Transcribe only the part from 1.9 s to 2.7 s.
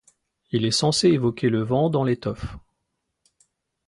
dans l'étoffe.